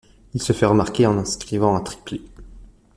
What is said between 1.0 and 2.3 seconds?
en inscrivant un triplé.